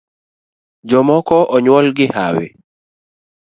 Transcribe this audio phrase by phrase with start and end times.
[0.89, 2.45] Jomoko onyuol gi hawi